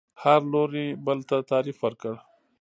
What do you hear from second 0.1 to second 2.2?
هر لوري بل ته تعریف ورکړ